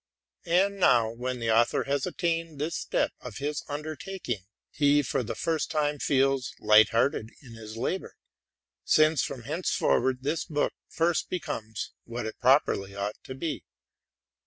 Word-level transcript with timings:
And 0.47 0.79
now, 0.79 1.11
when 1.11 1.37
the 1.37 1.51
author 1.55 1.83
has 1.83 2.07
attained 2.07 2.57
this 2.57 2.75
step 2.75 3.11
of 3.21 3.37
his 3.37 3.61
undertaking, 3.69 4.45
he 4.71 5.03
for 5.03 5.21
the 5.21 5.35
first 5.35 5.69
time 5.69 5.99
feels 5.99 6.55
light 6.59 6.89
hearted 6.89 7.29
in 7.43 7.53
his 7.53 7.77
labor; 7.77 8.15
since 8.83 9.21
from 9.21 9.43
henceforward 9.43 10.23
this 10.23 10.43
book 10.45 10.73
first 10.89 11.29
becomes 11.29 11.91
what 12.05 12.25
it 12.25 12.39
properly 12.39 12.95
ought 12.95 13.23
to 13.25 13.35
be. 13.35 13.63